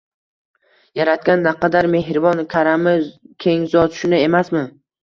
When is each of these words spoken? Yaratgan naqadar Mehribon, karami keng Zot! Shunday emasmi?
Yaratgan 0.99 1.45
naqadar 1.49 1.89
Mehribon, 1.97 2.43
karami 2.57 2.99
keng 3.47 3.71
Zot! 3.77 4.03
Shunday 4.03 4.31
emasmi? 4.33 4.69